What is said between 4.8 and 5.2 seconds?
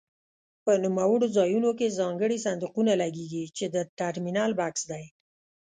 دی.